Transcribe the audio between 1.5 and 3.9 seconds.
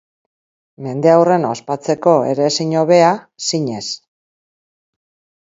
ospatzeko era ezin hobea, zinez.